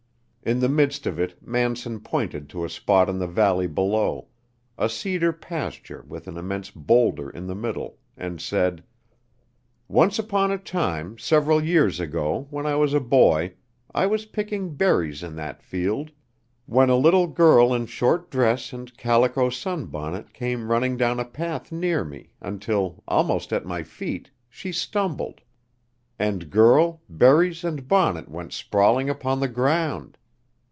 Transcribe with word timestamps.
In 0.43 0.59
the 0.59 0.69
midst 0.69 1.05
of 1.05 1.19
it 1.19 1.37
Manson 1.47 1.99
pointed 1.99 2.49
to 2.49 2.65
a 2.65 2.69
spot 2.69 3.09
in 3.09 3.19
the 3.19 3.27
valley 3.27 3.67
below 3.67 4.29
a 4.75 4.89
cedar 4.89 5.31
pasture 5.31 6.03
with 6.07 6.27
an 6.27 6.35
immense 6.35 6.71
boulder 6.71 7.29
in 7.29 7.45
the 7.45 7.53
middle 7.53 7.99
and 8.17 8.41
said: 8.41 8.83
"Once 9.87 10.17
upon 10.17 10.51
a 10.51 10.57
time, 10.57 11.15
several 11.19 11.63
years 11.63 11.99
ago, 11.99 12.47
when 12.49 12.65
I 12.65 12.75
was 12.75 12.95
a 12.95 12.99
boy, 12.99 13.53
I 13.93 14.07
was 14.07 14.25
picking 14.25 14.73
berries 14.73 15.21
in 15.21 15.35
that 15.35 15.61
field, 15.61 16.09
when 16.65 16.89
a 16.89 16.95
little 16.97 17.27
girl 17.27 17.71
in 17.71 17.85
short 17.85 18.31
dress 18.31 18.73
and 18.73 18.97
calico 18.97 19.51
sun 19.51 19.85
bonnet 19.85 20.33
came 20.33 20.71
running 20.71 20.97
down 20.97 21.19
a 21.19 21.25
path 21.25 21.71
near 21.71 22.03
me 22.03 22.33
until, 22.41 23.03
almost 23.07 23.53
at 23.53 23.63
my 23.67 23.83
feet, 23.83 24.31
she 24.49 24.71
stumbled, 24.71 25.41
and 26.17 26.49
girl, 26.49 26.99
berries 27.07 27.63
and 27.63 27.87
bonnet 27.87 28.27
went 28.27 28.51
sprawling 28.53 29.07
upon 29.07 29.39
the 29.39 29.47
ground! 29.47 30.17